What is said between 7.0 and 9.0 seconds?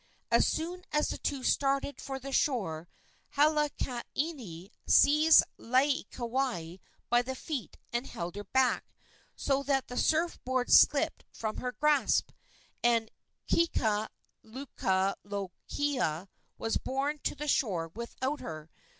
by the feet and held her back,